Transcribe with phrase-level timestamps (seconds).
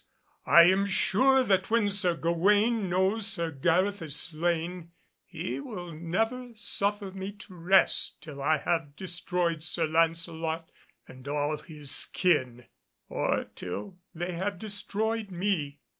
[0.47, 4.89] I am sure that when Sir Gawaine knows Sir Gareth is slain
[5.23, 10.71] he will never suffer me to rest till I have destroyed Sir Lancelot
[11.07, 12.65] and all his kin,
[13.09, 15.81] or till they have destroyed me.